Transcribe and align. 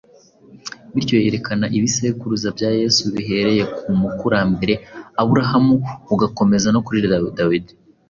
Bityo 0.93 1.15
yerekana 1.23 1.65
ibisekuruza 1.77 2.47
bya 2.57 2.69
Yesu 2.79 3.01
bihereye 3.13 3.63
ku 3.75 3.89
mukurambere 3.99 4.73
Aburahamu 5.21 5.75
ugakomeza 6.13 6.67
no 6.71 6.81
kuri 6.85 6.99
Dawidi 7.39 7.71